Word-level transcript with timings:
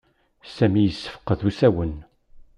Sami 0.55 0.81
yessefqed 0.83 1.39
usawen. 1.49 1.93